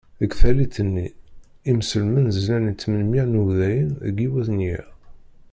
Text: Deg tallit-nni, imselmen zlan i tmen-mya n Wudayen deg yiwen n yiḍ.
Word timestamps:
Deg 0.19 0.31
tallit-nni, 0.39 1.07
imselmen 1.71 2.25
zlan 2.35 2.69
i 2.71 2.73
tmen-mya 2.73 3.23
n 3.25 3.39
Wudayen 3.41 3.89
deg 4.05 4.15
yiwen 4.23 4.49
n 4.57 4.65
yiḍ. 4.65 4.87